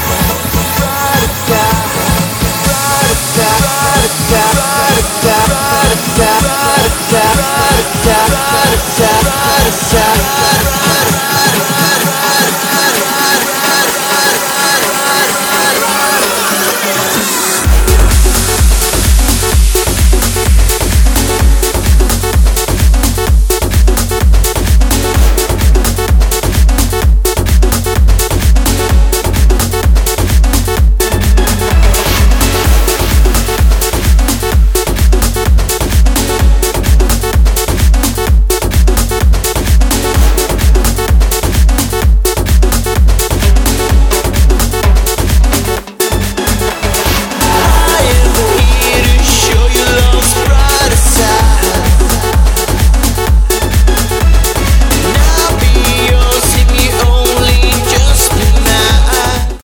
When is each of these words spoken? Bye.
Bye. 0.00 0.49